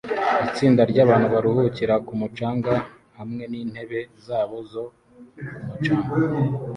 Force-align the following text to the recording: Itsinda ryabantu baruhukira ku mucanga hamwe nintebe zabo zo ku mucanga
Itsinda 0.47 0.81
ryabantu 0.91 1.27
baruhukira 1.33 1.95
ku 2.05 2.13
mucanga 2.19 2.73
hamwe 3.17 3.43
nintebe 3.51 3.99
zabo 4.25 4.57
zo 4.71 4.85
ku 4.91 5.59
mucanga 5.67 6.13